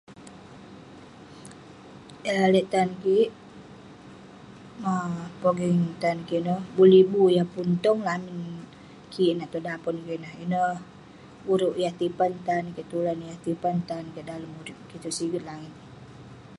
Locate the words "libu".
6.95-7.23